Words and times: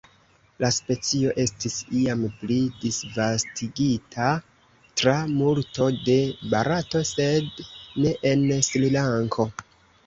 La 0.63 0.69
specio 0.75 1.33
estis 1.43 1.75
iam 1.99 2.23
pli 2.39 2.57
disvastigita 2.85 4.31
tra 5.03 5.15
multo 5.37 5.91
de 6.09 6.17
Barato 6.57 7.07
sed 7.15 7.65
ne 8.05 8.17
en 8.35 8.49
Srilanko. 8.73 9.51